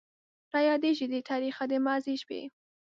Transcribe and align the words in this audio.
رايادېږي 0.53 1.05
دې 1.11 1.19
تاريخه 1.29 1.63
د 1.71 1.73
ماضي 1.85 2.15
شپې 2.21 2.41